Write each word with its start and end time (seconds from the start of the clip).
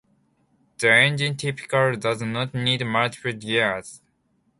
The 0.79 0.91
engine 0.91 1.37
typically 1.37 1.95
does 1.95 2.23
not 2.23 2.55
need 2.55 2.83
multiple 2.83 3.33
gears. 3.33 4.01